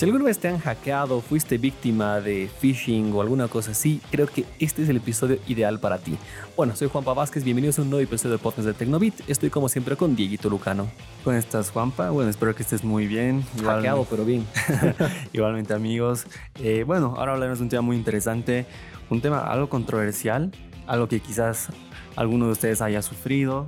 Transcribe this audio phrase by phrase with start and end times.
[0.00, 4.26] Si alguna vez te han hackeado, fuiste víctima de phishing o alguna cosa así, creo
[4.26, 6.16] que este es el episodio ideal para ti.
[6.56, 9.20] Bueno, soy Juanpa Vázquez, bienvenidos a un nuevo episodio del podcast de Tecnobit.
[9.28, 10.90] Estoy como siempre con Dieguito Lucano.
[11.22, 12.08] ¿Cómo estás, Juanpa?
[12.08, 13.44] Bueno, espero que estés muy bien.
[13.62, 14.46] Hackeado, pero bien.
[15.34, 16.24] Igualmente, amigos.
[16.60, 18.64] Eh, bueno, ahora hablaremos de un tema muy interesante,
[19.10, 20.50] un tema algo controversial,
[20.86, 21.68] algo que quizás
[22.16, 23.66] alguno de ustedes haya sufrido.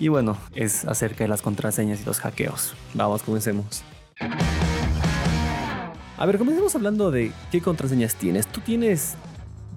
[0.00, 2.74] Y bueno, es acerca de las contraseñas y los hackeos.
[2.94, 3.84] Vamos, comencemos.
[6.16, 8.46] A ver, comencemos hablando de qué contraseñas tienes.
[8.46, 9.16] ¿Tú tienes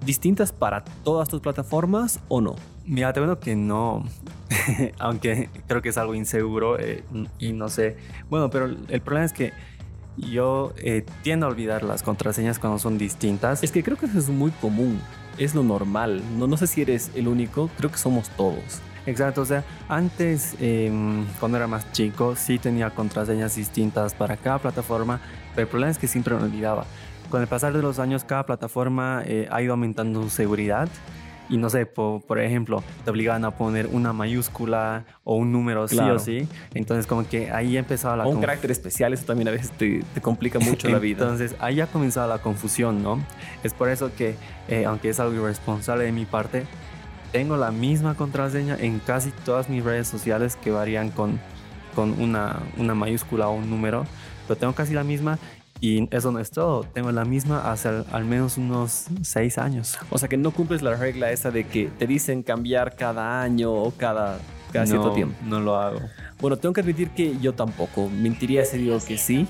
[0.04, 2.54] distintas para todas tus plataformas o no?
[2.84, 4.04] Mira, te veo que no,
[4.98, 7.02] aunque creo que es algo inseguro eh,
[7.40, 7.96] y no sé.
[8.30, 9.52] Bueno, pero el problema es que
[10.16, 13.64] yo eh, tiendo a olvidar las contraseñas cuando son distintas.
[13.64, 15.00] Es que creo que eso es muy común,
[15.38, 16.22] es lo normal.
[16.38, 18.80] No, no sé si eres el único, creo que somos todos.
[19.08, 24.58] Exacto, o sea, antes, em, cuando era más chico, sí tenía contraseñas distintas para cada
[24.58, 25.18] plataforma,
[25.54, 26.84] pero el problema es que siempre me olvidaba.
[27.30, 30.88] Con el pasar de los años, cada plataforma eh, ha ido aumentando su seguridad.
[31.50, 35.98] Y no sé, por, ejemplo, te obligaban a poner una mayúscula o un número sí
[35.98, 36.46] o sí.
[36.74, 38.26] Entonces, como que ahí empezaba la...
[38.26, 41.22] O un carácter especial, eso también a veces te, complica mucho la vida.
[41.22, 43.18] Entonces, ahí ha comenzado la confusión, ¿no?
[43.64, 44.34] Es por eso que,
[44.68, 46.66] eh, aunque es algo irresponsable de mi parte,
[47.32, 51.40] tengo la misma contraseña en casi todas mis redes sociales que varían con,
[51.94, 54.06] con una, una mayúscula o un número,
[54.46, 55.38] pero tengo casi la misma
[55.80, 59.98] y eso no es todo, tengo la misma hace al, menos unos seis años.
[60.10, 63.72] O sea que no cumples la regla esa de que te dicen cambiar cada año
[63.72, 64.38] o cada,
[64.72, 65.36] cada cierto tiempo.
[65.44, 66.00] No lo hago.
[66.40, 68.08] Bueno, tengo que admitir que yo tampoco.
[68.08, 69.46] Mentiría si digo que sí.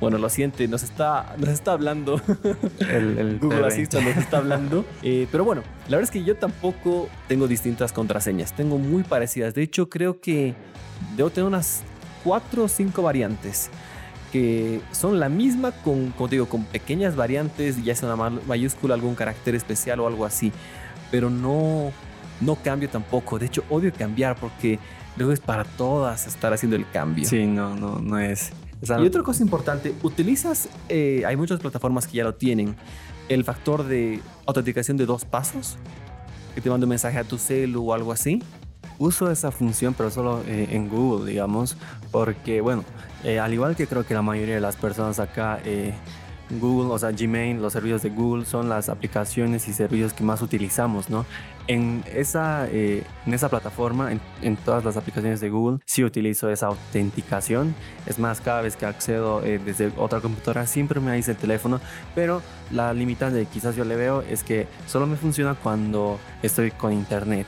[0.00, 2.20] Bueno, lo siente, nos está, nos está hablando.
[2.80, 4.84] El, Google Assistant nos está hablando.
[5.02, 8.54] Eh, pero bueno, la verdad es que yo tampoco tengo distintas contraseñas.
[8.54, 9.54] Tengo muy parecidas.
[9.54, 10.54] De hecho, creo que
[11.16, 11.82] debo tener unas
[12.22, 13.70] cuatro o cinco variantes
[14.32, 19.14] que son la misma con, como digo, con pequeñas variantes, ya sea una mayúscula, algún
[19.14, 20.50] carácter especial o algo así.
[21.10, 21.92] Pero no,
[22.40, 23.38] no cambio tampoco.
[23.38, 24.78] De hecho, odio cambiar porque
[25.16, 27.26] luego es para todas estar haciendo el cambio.
[27.26, 28.50] Sí, no, no, no es
[28.88, 32.76] y otra cosa importante, utilizas, eh, hay muchas plataformas que ya lo tienen,
[33.28, 35.76] el factor de autenticación de dos pasos,
[36.54, 38.42] que te manda un mensaje a tu celu o algo así.
[38.98, 41.76] Uso esa función, pero solo eh, en Google, digamos,
[42.12, 42.84] porque, bueno,
[43.24, 45.60] eh, al igual que creo que la mayoría de las personas acá
[46.50, 50.42] Google, o sea, Gmail, los servicios de Google son las aplicaciones y servicios que más
[50.42, 51.24] utilizamos, ¿no?
[51.66, 54.12] En esa, eh, en esa plataforma,
[54.42, 57.74] en, todas las aplicaciones de Google, sí utilizo esa autenticación.
[58.06, 61.80] Es más, cada vez que accedo eh, desde otra computadora, siempre me dice el teléfono,
[62.14, 66.70] pero la limitante que quizás yo le veo es que solo me funciona cuando estoy
[66.70, 67.46] con internet.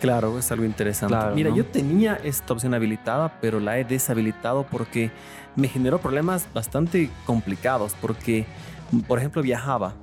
[0.00, 1.16] Claro, es algo interesante.
[1.34, 5.10] Mira, yo tenía esta opción habilitada, pero la he deshabilitado porque
[5.56, 7.94] me generó problemas bastante complicados.
[8.00, 8.46] Porque,
[9.06, 9.94] por ejemplo, viajaba.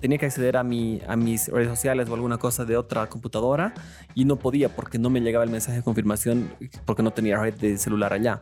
[0.00, 3.74] Tenía que acceder a, mi, a mis redes sociales o alguna cosa de otra computadora
[4.14, 6.50] y no podía porque no me llegaba el mensaje de confirmación
[6.86, 8.40] porque no tenía red de celular allá.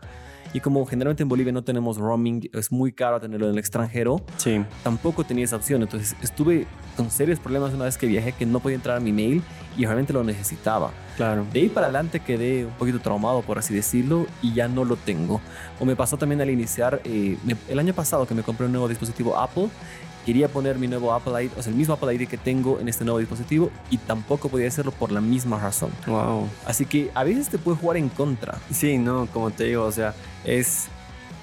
[0.55, 4.21] Y como generalmente en Bolivia no tenemos roaming, es muy caro tenerlo en el extranjero,
[4.37, 4.63] sí.
[4.83, 5.83] tampoco tenía esa opción.
[5.83, 9.13] Entonces estuve con serios problemas una vez que viajé que no podía entrar a mi
[9.13, 9.43] mail
[9.77, 10.91] y realmente lo necesitaba.
[11.17, 11.47] Claro.
[11.53, 14.97] De ahí para adelante quedé un poquito traumado, por así decirlo, y ya no lo
[14.97, 15.41] tengo.
[15.81, 17.37] O me pasó también al iniciar, eh,
[17.69, 19.69] el año pasado que me compré un nuevo dispositivo Apple
[20.25, 22.89] quería poner mi nuevo Apple ID, o sea, el mismo Apple ID que tengo en
[22.89, 25.91] este nuevo dispositivo y tampoco podía hacerlo por la misma razón.
[26.07, 26.49] Wow.
[26.67, 28.59] Así que a veces te puede jugar en contra.
[28.71, 30.89] Sí, no, como te digo, o sea, es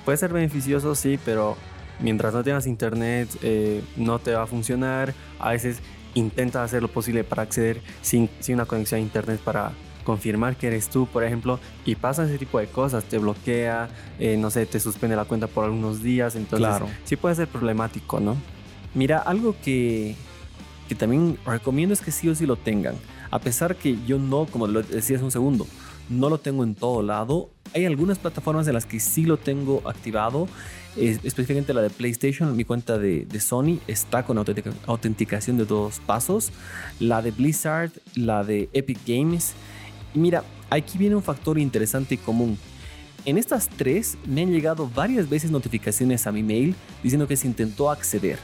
[0.05, 1.55] puede ser beneficioso, sí, pero
[1.99, 5.13] mientras no tengas internet eh, no te va a funcionar.
[5.39, 5.79] A veces
[6.15, 9.71] intenta hacer lo posible para acceder sin, sin una conexión a internet para
[10.03, 14.37] confirmar que eres tú, por ejemplo, y pasa ese tipo de cosas, te bloquea, eh,
[14.37, 16.87] no sé, te suspende la cuenta por algunos días, entonces claro.
[17.03, 18.35] sí puede ser problemático, ¿no?
[18.93, 20.15] Mira, algo que,
[20.87, 22.95] que también recomiendo es que sí o sí lo tengan.
[23.31, 25.67] A pesar que yo no, como lo decías un segundo,
[26.09, 27.49] no lo tengo en todo lado.
[27.75, 30.47] Hay algunas plataformas en las que sí lo tengo activado,
[30.97, 34.43] específicamente la de PlayStation, mi cuenta de, de Sony está con
[34.87, 36.51] autenticación de dos pasos,
[36.99, 39.53] la de Blizzard, la de Epic Games.
[40.15, 42.57] Y mira, aquí viene un factor interesante y común.
[43.25, 47.45] En estas tres me han llegado varias veces notificaciones a mi mail diciendo que se
[47.45, 48.39] intentó acceder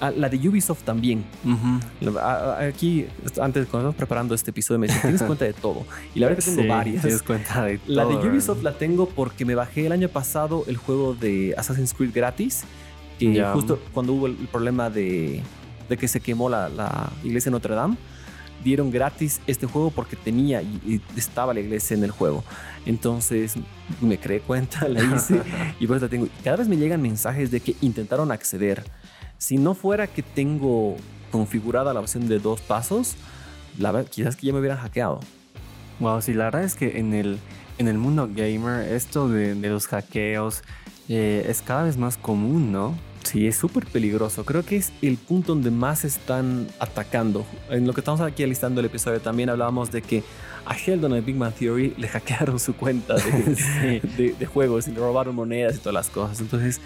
[0.00, 1.24] Ah, la de Ubisoft también.
[2.60, 3.06] Aquí,
[3.40, 5.84] antes, cuando estamos preparando este episodio, me dicen, tienes cuenta de todo.
[6.14, 7.02] Y la verdad que tengo varias.
[7.02, 10.76] Tienes cuenta de La de Ubisoft la tengo porque me bajé el año pasado el
[10.76, 12.64] juego de Assassin's Creed gratis.
[13.52, 15.42] justo cuando hubo el problema de,
[15.88, 17.96] de que se quemó la, la iglesia de Notre Dame,
[18.62, 22.44] dieron gratis este juego porque tenía y, estaba la iglesia en el juego.
[22.86, 23.54] Entonces
[24.00, 25.40] me creé cuenta, la hice
[25.80, 26.28] y pues la tengo.
[26.44, 28.84] Cada vez me llegan mensajes de que intentaron acceder.
[29.38, 30.96] Si no fuera que tengo
[31.30, 33.14] configurada la opción de dos pasos,
[33.78, 35.20] la quizás que ya me hubieran hackeado.
[36.00, 37.38] Wow, sí, la verdad es que en el,
[37.78, 40.62] en el mundo gamer esto de, los hackeos
[41.08, 42.96] eh, es cada vez más común, ¿no?
[43.22, 44.44] Sí, es súper peligroso.
[44.44, 47.44] Creo que es el punto donde más están atacando.
[47.68, 50.24] En lo que estamos aquí alistando el episodio también hablábamos de que
[50.64, 53.14] a Sheldon en Big Man Theory le hackearon su cuenta
[54.16, 56.40] de, de juegos y le robaron monedas y todas las cosas.
[56.40, 56.80] Entonces,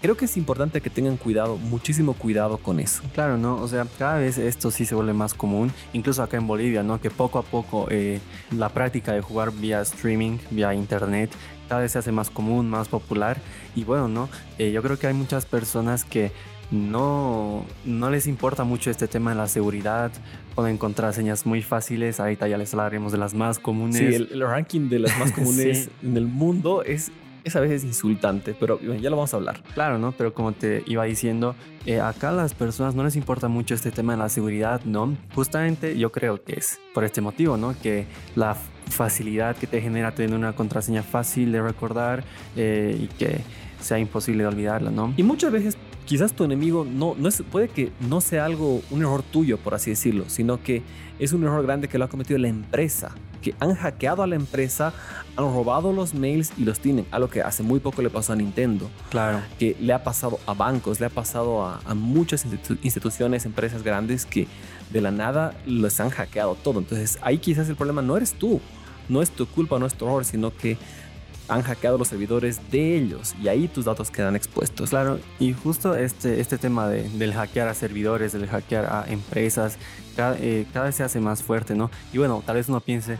[0.00, 3.02] creo que es importante que tengan cuidado, muchísimo cuidado con eso.
[3.14, 3.56] Claro, ¿no?
[3.56, 7.00] O sea, cada vez esto sí se vuelve más común, incluso acá en Bolivia, ¿no?
[7.00, 8.20] Que poco a poco eh,
[8.50, 11.30] la práctica de jugar vía streaming, vía internet,
[11.68, 13.38] cada vez se hace más común, más popular.
[13.74, 14.28] Y bueno, ¿no?
[14.58, 16.32] Eh, yo creo que hay muchas personas que
[16.72, 20.10] no, no les importa mucho este tema de la seguridad,
[20.54, 23.96] pueden encontrar señas muy fáciles, ahorita ya les hablaremos de las más comunes.
[23.96, 27.12] Sí, el, ranking de las más comunes en el mundo es
[27.44, 29.62] es a veces insultante, pero ya lo vamos a hablar.
[29.74, 30.12] Claro, ¿no?
[30.12, 31.54] Pero como te iba diciendo,
[31.86, 35.16] eh, acá a las personas no les importa mucho este tema de la seguridad, ¿no?
[35.34, 37.74] Justamente yo creo que es por este motivo, ¿no?
[37.80, 38.06] Que
[38.36, 38.54] la
[38.88, 42.24] facilidad que te genera tener una contraseña fácil de recordar
[42.56, 43.40] eh, y que
[43.80, 45.12] sea imposible de olvidarla, ¿no?
[45.16, 49.02] Y muchas veces quizás tu enemigo no, no es, puede que no sea algo, un
[49.02, 50.82] error tuyo, por así decirlo, sino que
[51.18, 54.36] es un error grande que lo ha cometido la empresa, que han hackeado a la
[54.36, 54.92] empresa,
[55.36, 58.36] han robado los mails y los tienen, algo que hace muy poco le pasó a
[58.36, 58.90] Nintendo.
[59.10, 59.40] Claro.
[59.58, 62.46] Que le ha pasado a bancos, le ha pasado a, muchas
[62.82, 64.48] instituciones, empresas grandes que
[64.90, 66.78] de la nada los han hackeado todo.
[66.78, 68.60] Entonces ahí quizás el problema no eres tú,
[69.08, 70.78] no es tu culpa, no es tu error, sino que
[71.48, 74.90] han hackeado los servidores de ellos y ahí tus datos quedan expuestos.
[74.90, 79.76] Claro, y justo este, este tema de, del hackear a servidores, del hackear a empresas,
[80.16, 81.90] cada, eh, cada, vez se hace más fuerte, ¿no?
[82.12, 83.18] Y bueno, tal vez uno piense,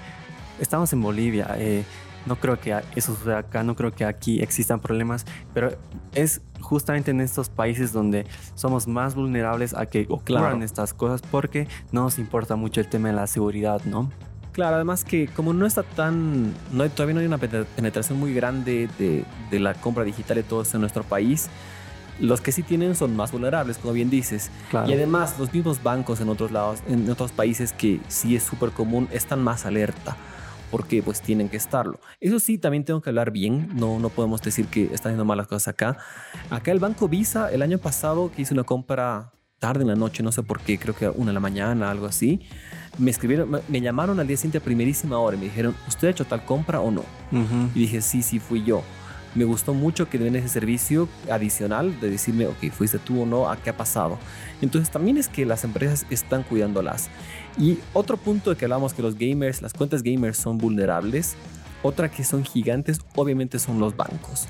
[0.60, 1.84] estamos en Bolivia, eh,
[2.26, 5.70] no creo que eso suceda acá, no creo que aquí existan problemas, pero
[6.14, 11.66] es justamente en estos países donde somos más vulnerables a que ocurran estas cosas porque
[11.90, 14.10] no nos importa mucho el tema de la seguridad, ¿no?
[14.52, 18.88] Claro, además que como no está tan, no todavía no hay una penetración muy grande
[18.98, 21.48] de, de la compra digital y todo esto en nuestro país,
[22.20, 24.50] los que sí tienen son más vulnerables, como bien dices.
[24.86, 28.70] Y además, los mismos bancos en otros lados, en otros países que sí es súper
[28.70, 30.16] común, están más alerta.
[30.70, 32.00] Porque pues tienen que estarlo.
[32.18, 33.68] Eso sí, también tengo que hablar bien.
[33.74, 35.98] No, no podemos decir que están haciendo malas cosas acá.
[36.48, 40.24] Acá el banco Visa, el año pasado que hice una compra tarde en la noche,
[40.24, 42.40] no sé por qué, creo que una de la mañana, algo así.
[42.98, 46.10] Me escribieron, me llamaron al día siguiente a primerísima hora y me dijeron, ¿usted ha
[46.10, 47.04] hecho tal compra o no?
[47.72, 48.82] Y dije, sí, sí, fui yo.
[49.36, 53.48] Me gustó mucho que den ese servicio adicional de decirme, ok, fuiste tú o no,
[53.48, 54.18] a qué ha pasado.
[54.60, 57.08] Entonces también es que las empresas están cuidándolas.
[57.56, 61.36] Y otro punto de que hablamos que los gamers, las cuentas gamers son vulnerables.
[61.84, 64.48] Otra que son gigantes, obviamente son los bancos.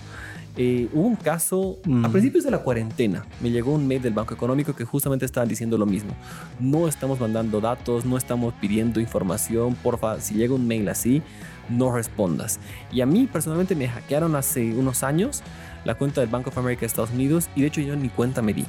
[0.56, 3.24] Eh, hubo un caso a principios de la cuarentena.
[3.40, 6.14] Me llegó un mail del Banco Económico que justamente estaban diciendo lo mismo.
[6.60, 9.74] No estamos mandando datos, no estamos pidiendo información.
[9.76, 11.22] Porfa, si llega un mail así,
[11.70, 12.60] no respondas.
[12.92, 15.42] Y a mí personalmente me hackearon hace unos años
[15.84, 18.42] la cuenta del Bank of America de Estados Unidos y de hecho yo ni cuenta
[18.42, 18.66] me di.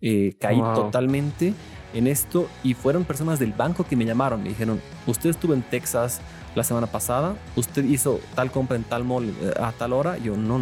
[0.00, 1.54] Eh, caí totalmente
[1.94, 4.42] en esto y fueron personas del banco que me llamaron.
[4.42, 6.20] Me dijeron, usted estuvo en Texas
[6.54, 10.18] la semana pasada, usted hizo tal compra en tal mall eh, a tal hora.
[10.18, 10.60] Yo no,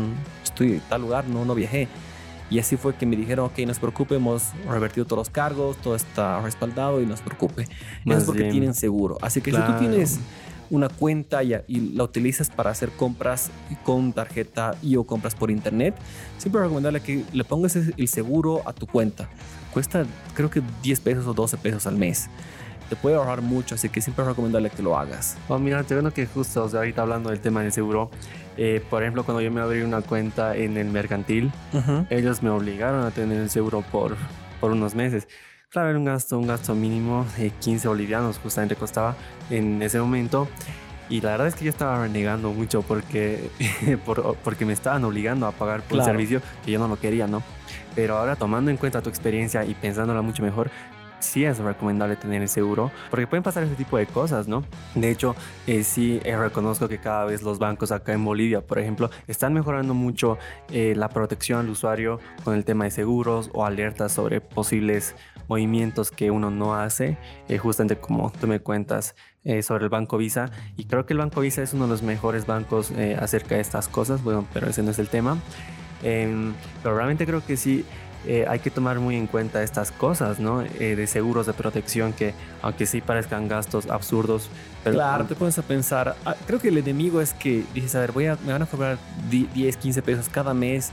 [0.55, 1.89] estoy en tal lugar, no, no viajé.
[2.51, 5.77] Y así fue que me dijeron, ok, no se preocupe, hemos revertido todos los cargos,
[5.79, 7.67] todo está respaldado y no se preocupe.
[8.05, 9.19] es porque tienen seguro.
[9.23, 10.21] Así que si tú tienes
[10.71, 13.51] una cuenta y, y, la utilizas para hacer compras
[13.83, 15.95] con tarjeta y o compras por internet,
[16.39, 19.29] siempre recomendarle que le pongas el seguro a tu cuenta.
[19.73, 22.29] Cuesta creo que 10 pesos o 12 pesos al mes.
[22.89, 25.37] Te puede ahorrar mucho, así que siempre recomendarle que lo hagas.
[25.49, 28.11] Oh, mira, te veo que justo, o sea, ahorita hablando del tema del seguro,
[28.57, 31.51] eh, por ejemplo, cuando yo me abrí una cuenta en el mercantil,
[32.11, 34.17] ellos me obligaron a tener el seguro por,
[34.61, 35.27] por unos meses.
[35.71, 39.17] Claro, era un gasto, un gasto mínimo de 15 bolivianos, justamente costaba
[39.51, 40.47] en ese momento.
[41.11, 43.51] Y la verdad es que yo estaba renegando mucho porque,
[44.45, 47.43] porque me estaban obligando a pagar por el servicio que yo no lo quería, ¿no?
[47.95, 50.71] Pero ahora tomando en cuenta tu experiencia y pensándola mucho mejor,
[51.25, 54.65] sí es recomendable tener el seguro porque pueden pasar ese tipo de cosas, ¿no?
[54.95, 55.35] De hecho,
[55.67, 59.55] eh, sí eh, reconozco que cada vez los bancos acá en Bolivia, por ejemplo, están
[59.55, 60.39] mejorando mucho
[60.71, 65.17] eh, la protección al usuario con el tema de seguros o alertas sobre posibles
[65.49, 67.19] movimientos que uno no hace,
[67.59, 69.15] justamente como tú me cuentas
[69.61, 70.51] sobre el Banco Visa.
[70.79, 73.89] Y creo que el Banco Visa es uno de los mejores bancos acerca de estas
[73.89, 75.37] cosas, bueno, pero ese no es el tema.
[76.05, 76.53] Em,
[76.83, 77.85] pero realmente creo que sí
[78.27, 80.63] eh, hay que tomar muy en cuenta estas cosas, ¿no?
[80.63, 84.49] Eh, de seguros de protección que, aunque sí parezcan gastos absurdos,
[84.83, 84.97] pero...
[84.97, 88.13] Claro, te pones a pensar, ah, creo que el enemigo es que dices, a ver,
[88.13, 88.99] voy a, me van a cobrar
[89.31, 90.93] 10, 15 pesos cada mes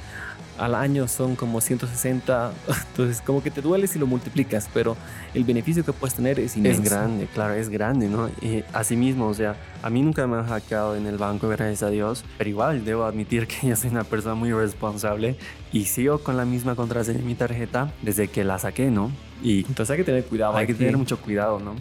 [0.61, 2.51] al año son como 160,
[2.91, 4.95] entonces como que te duele si lo multiplicas, pero
[5.33, 6.83] el beneficio que puedes tener es inmenso.
[6.83, 8.29] Es grande, claro, es grande, ¿no?
[8.41, 11.89] Y asimismo, o sea, a mí nunca me han hackeado en el banco, gracias a
[11.89, 15.35] Dios, pero igual debo admitir que yo soy una persona muy responsable
[15.73, 19.11] y sigo con la misma contraseña en mi tarjeta desde que la saqué, ¿no?
[19.41, 20.55] Y entonces hay que tener cuidado.
[20.55, 21.75] Hay que tener mucho cuidado, ¿no?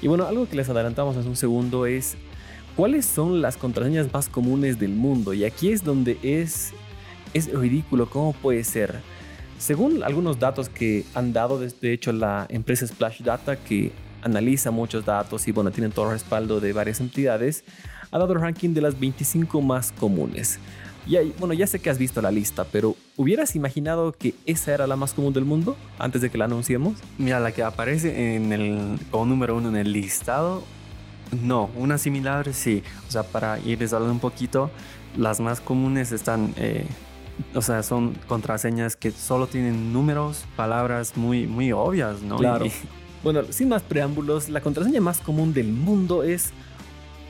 [0.00, 2.16] Y bueno, algo que les adelantamos hace un segundo es
[2.76, 5.32] cuáles son las contraseñas más comunes del mundo.
[5.34, 6.72] Y aquí es donde es
[7.34, 9.00] es ridículo, ¿cómo puede ser?
[9.58, 15.04] Según algunos datos que han dado, de hecho la empresa Splash Data, que analiza muchos
[15.04, 17.64] datos y bueno, tienen todo el respaldo de varias entidades,
[18.10, 20.58] ha dado el ranking de las 25 más comunes.
[21.06, 24.86] Y bueno, ya sé que has visto la lista, pero ¿hubieras imaginado que esa era
[24.86, 26.94] la más común del mundo antes de que la anunciemos?
[27.18, 30.62] Mira, la que aparece en el, como número uno en el listado,
[31.42, 32.82] no, una similar sí.
[33.06, 34.70] O sea, para irles hablando un poquito,
[35.16, 36.86] las más comunes están eh,
[37.54, 42.36] o sea, son contraseñas que solo tienen números, palabras muy, muy obvias, ¿no?
[42.36, 42.66] Claro.
[43.22, 46.52] Bueno, sin más preámbulos, la contraseña más común del mundo es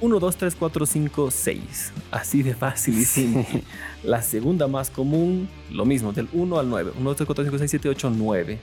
[0.05, 1.93] 1, 2, 3, 4, 5, 6.
[2.11, 3.65] Así de fácil y simple.
[4.03, 6.93] La segunda más común, lo mismo, del 1 al 9.
[6.99, 8.59] 1, 2, 3, 4, 5, 6, 7, 8, 9.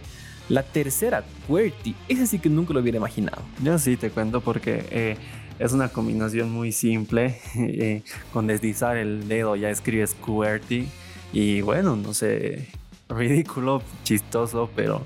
[0.49, 3.41] La tercera, QWERTY, esa sí que nunca lo hubiera imaginado.
[3.63, 5.17] Yo sí te cuento porque eh,
[5.57, 7.39] es una combinación muy simple.
[7.55, 10.87] Eh, con deslizar el dedo ya escribes QWERTY
[11.33, 12.67] y bueno, no sé,
[13.09, 15.03] ridículo, chistoso, pero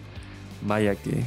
[0.61, 1.23] vaya que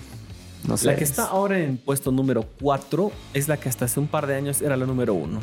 [0.67, 0.87] no sé.
[0.87, 4.27] La que está ahora en puesto número 4 es la que hasta hace un par
[4.27, 5.41] de años era la número 1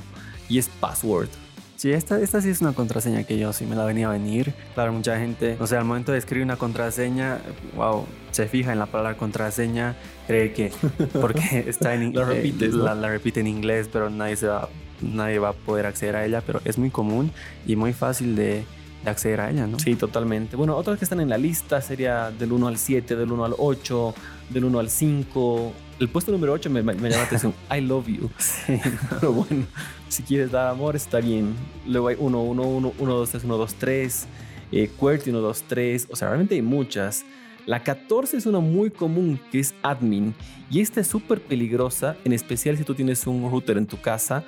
[0.49, 1.29] y es Password.
[1.77, 4.53] Sí, esta, esta sí es una contraseña que yo sí me la venía a venir.
[4.73, 7.39] Claro, mucha gente, o sea, al momento de escribir una contraseña,
[7.75, 9.95] wow, se fija en la palabra contraseña,
[10.25, 10.71] cree que
[11.21, 14.69] porque está en la, repite, la, la, repite en inglés, pero nadie, se va,
[15.01, 17.31] nadie va a poder acceder a ella, pero es muy común
[17.67, 18.63] y muy fácil de,
[19.09, 19.79] acceder a ella, ¿no?
[19.79, 20.55] Sí, totalmente.
[20.55, 23.55] Bueno, otras que están en la lista sería del 1 al 7, del 1 al
[23.57, 24.15] 8,
[24.49, 25.73] del 1 al 5.
[25.99, 27.53] El puesto número 8 me, llama la atención.
[27.75, 28.29] I love you.
[28.37, 28.79] Sí.
[29.09, 29.65] Pero bueno,
[30.09, 31.55] si quieres dar amor, está bien.
[31.85, 34.27] Luego hay 1, 1, 1, 1, 2, 3, 1, 2, 3.
[34.71, 36.07] Eh, QWERTY 1, 2, 3.
[36.11, 37.25] O sea, realmente hay muchas.
[37.65, 40.35] La 14 es una muy común que es admin.
[40.69, 44.43] Y esta es súper peligrosa, en especial si tú tienes un router en tu casa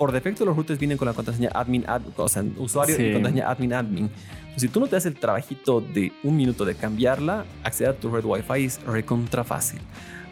[0.00, 1.84] por defecto los routers vienen con la contraseña admin,
[2.16, 4.10] o sea, usuario y contraseña admin admin.
[4.56, 8.10] si tú no te haces el trabajito de un minuto de cambiarla, acceder a tu
[8.10, 9.78] red Wi-Fi es recontra fácil.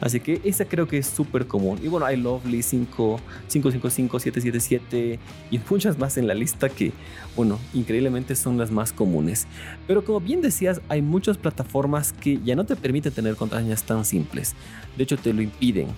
[0.01, 1.81] Así que esa creo que es súper común.
[1.83, 5.19] Y bueno, hay Lovely 5, 555, 777
[5.51, 6.93] y muchas más en la lista que,
[7.37, 9.47] bueno, increíblemente son las más comunes.
[9.87, 14.07] Pero como bien decías, hay muchas plataformas que ya no te permiten tener contraseñas tan
[14.07, 14.55] simples.
[14.97, 15.89] De hecho, te lo impiden.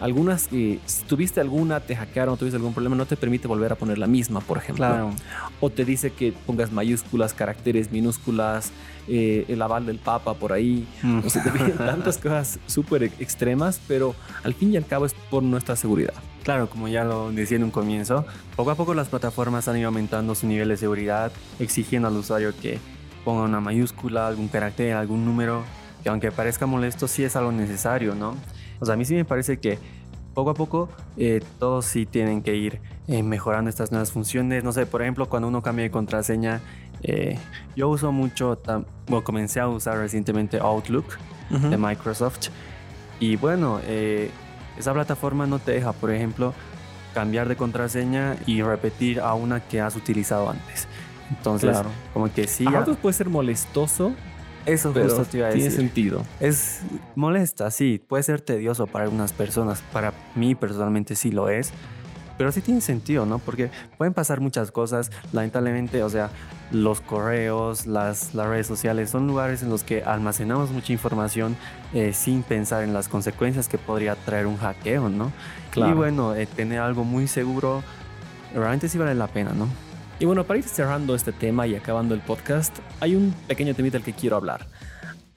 [0.00, 3.76] Algunas, eh, si tuviste alguna, te hackearon tuviste algún problema, no te permite volver a
[3.76, 5.10] poner la misma, por ejemplo.
[5.60, 8.72] O te dice que pongas mayúsculas, caracteres, minúsculas,
[9.08, 10.86] eh, el aval del Papa por ahí.
[11.02, 11.20] Mm.
[11.24, 15.14] O sea, te piden tantas cosas súper extremas, pero al fin y al cabo es
[15.30, 16.14] por nuestra seguridad.
[16.42, 18.24] Claro, como ya lo decía en un comienzo,
[18.54, 22.54] poco a poco las plataformas han ido aumentando su nivel de seguridad, exigiendo al usuario
[22.60, 22.78] que
[23.24, 25.64] ponga una mayúscula, algún carácter, algún número,
[26.02, 28.36] que aunque parezca molesto, sí es algo necesario, ¿no?
[28.80, 29.78] O sea, a mí sí me parece que
[30.36, 34.62] poco a poco eh, todos sí tienen que ir eh, mejorando estas nuevas funciones.
[34.62, 36.60] No sé, por ejemplo, cuando uno cambia de contraseña,
[37.02, 37.38] eh,
[37.74, 38.60] yo uso mucho,
[39.08, 41.06] bueno, comencé a usar recientemente Outlook
[41.48, 42.48] de Microsoft.
[43.18, 43.80] Y bueno,
[44.78, 46.52] esa plataforma no te deja, por ejemplo,
[47.14, 50.86] cambiar de contraseña y repetir a una que has utilizado antes.
[51.30, 51.78] Entonces,
[52.12, 52.66] como que sí.
[52.66, 54.12] A puede ser molestoso
[54.66, 55.70] eso justo te iba a decir.
[55.70, 56.22] Tiene sentido.
[56.40, 56.80] Es
[57.14, 58.02] molesta, sí.
[58.06, 59.82] Puede ser tedioso para algunas personas.
[59.92, 61.72] Para mí personalmente sí lo es.
[62.36, 63.38] Pero sí tiene sentido, ¿no?
[63.38, 65.10] Porque pueden pasar muchas cosas.
[65.32, 66.30] Lamentablemente, o sea,
[66.70, 71.56] los correos, las, las redes sociales son lugares en los que almacenamos mucha información
[71.94, 75.32] eh, sin pensar en las consecuencias que podría traer un hackeo, ¿no?
[75.70, 75.92] Claro.
[75.92, 77.82] Y bueno, eh, tener algo muy seguro
[78.54, 79.68] realmente sí vale la pena, ¿no?
[80.18, 83.98] Y bueno, para ir cerrando este tema y acabando el podcast, hay un pequeño temita
[83.98, 84.66] del que quiero hablar.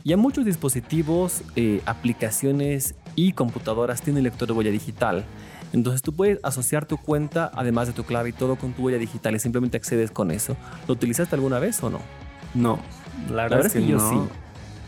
[0.05, 5.25] Ya muchos dispositivos, eh, aplicaciones y computadoras tienen lector de huella digital.
[5.73, 8.97] Entonces tú puedes asociar tu cuenta, además de tu clave y todo, con tu huella
[8.97, 10.55] digital y simplemente accedes con eso.
[10.87, 11.99] ¿Lo utilizaste alguna vez o no?
[12.55, 12.79] No,
[13.29, 14.15] la verdad, es que, yo sí.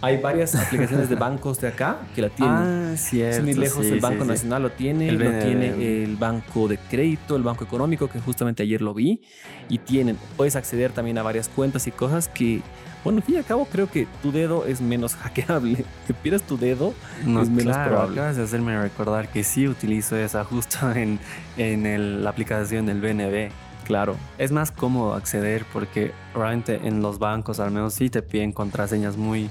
[0.01, 2.55] Hay varias aplicaciones de bancos de acá que la tienen.
[2.57, 3.37] Ah, cierto.
[3.37, 4.27] Sin ir lejos, sí, el Banco sí, sí.
[4.29, 8.63] Nacional lo tiene, El lo tiene el Banco de Crédito, el Banco Económico, que justamente
[8.63, 9.21] ayer lo vi,
[9.69, 12.61] y tienen, puedes acceder también a varias cuentas y cosas que,
[13.03, 15.85] bueno, al fin y al cabo creo que tu dedo es menos hackeable.
[16.07, 16.93] Que pierdas tu dedo
[17.25, 18.13] No, es menos claro, probable.
[18.19, 21.19] acabas de hacerme recordar que sí utilizo esa justo en,
[21.57, 23.51] en el- la aplicación del BNB.
[23.85, 28.51] Claro, Es más cómodo acceder porque realmente en los bancos al menos sí te piden
[28.53, 29.49] contraseñas muy,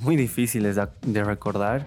[0.00, 1.84] muy difíciles de, de recordar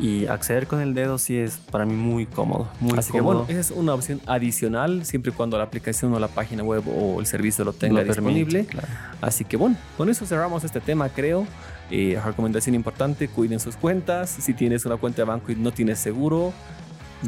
[0.00, 3.44] y acceder con el dedo sí es para mí muy cómodo, muy Así que cómodo.
[3.44, 6.82] bueno, esa es una opción adicional siempre y cuando la aplicación o la página web
[6.88, 8.66] o el servicio lo tenga Lo permite, disponible.
[8.66, 8.88] claro.
[9.20, 11.46] Así que bueno, con eso cerramos este tema, creo.
[11.92, 14.30] Eh, recomendación importante, cuiden sus cuentas.
[14.30, 16.52] Si tienes una cuenta de banco y no tienes seguro,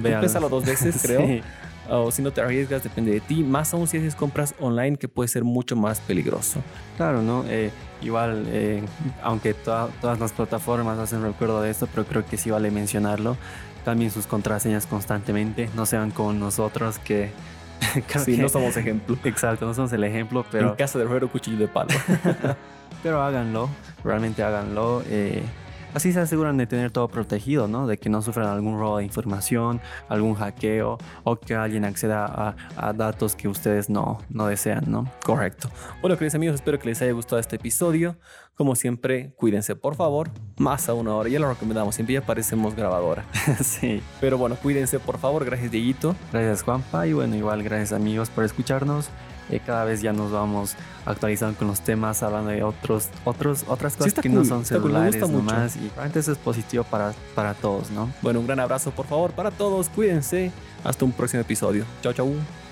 [0.02, 1.24] pésalo dos veces, creo.
[1.26, 1.42] Sí.
[1.88, 3.44] O si no te arriesgas, depende de ti.
[3.44, 6.60] Más aún si haces compras online, que puede ser mucho más peligroso.
[6.96, 7.44] Claro, ¿no?
[7.46, 7.70] Eh,
[8.02, 8.82] igual, eh,
[9.22, 13.36] aunque toda- todas las plataformas hacen recuerdo de esto, pero creo que sí vale mencionarlo.
[13.84, 17.30] Cambien sus contraseñas constantemente, no sean con nosotros que...
[18.24, 19.16] Sí, que- no somos ejemplo.
[19.24, 21.90] Exacto, no somos el ejemplo, Pero pero, en casa del herrero, cuchillo de palo.
[23.02, 23.68] pero háganlo,
[24.04, 25.02] realmente háganlo.
[25.06, 25.42] eh,
[25.96, 27.86] así se aseguran de tener todo protegido, ¿no?
[27.86, 32.56] De que no sufran algún robo de información, algún hackeo o que alguien acceda a,
[32.76, 35.10] a datos que ustedes no, no desean, ¿no?
[35.24, 35.70] Correcto.
[36.02, 38.18] Bueno, queridos amigos, espero que les haya gustado este episodio.
[38.54, 40.30] Como siempre, cuídense, por favor.
[40.58, 41.94] Más a una hora, ya lo recomendamos.
[41.94, 43.24] Siempre ya parecemos grabadora.
[43.62, 44.02] sí.
[44.20, 45.46] Pero bueno, cuídense, por favor.
[45.46, 46.14] Gracias, Dieguito.
[46.30, 49.10] Gracias Juanpa y bueno, igual gracias amigos por escucharnos.
[49.50, 50.74] Eh, cada vez ya nos vamos
[51.04, 54.66] actualizando con los temas, hablando de otros, otros, otras cosas que no cool, son cool,
[54.66, 55.32] celulares mucho.
[55.32, 58.10] nomás y realmente eso es positivo para, para todos, ¿no?
[58.22, 59.88] Bueno, un gran abrazo, por favor, para todos.
[59.88, 60.50] Cuídense.
[60.84, 61.84] Hasta un próximo episodio.
[62.02, 62.65] Chao, chao.